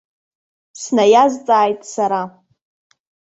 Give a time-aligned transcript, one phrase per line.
[0.81, 2.21] Снаиазҵааит сара.